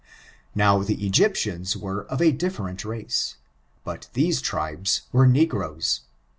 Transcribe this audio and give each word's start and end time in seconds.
Now 0.55 0.81
the 0.81 1.05
Egyptians 1.05 1.77
were 1.77 2.05
of 2.05 2.21
a 2.23 2.33
difierent 2.33 2.83
race, 2.85 3.35
but 3.83 4.09
these 4.13 4.41
tribes 4.41 5.01
were 5.11 5.27
negroes. 5.27 6.01